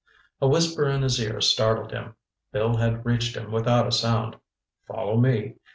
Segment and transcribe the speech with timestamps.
[0.41, 2.15] A whisper in his ear startled him.
[2.51, 4.35] Bill had reached him without a sound.
[4.87, 5.57] "Follow me.